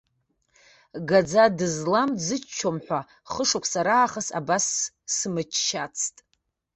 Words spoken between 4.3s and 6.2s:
абас сымччацт.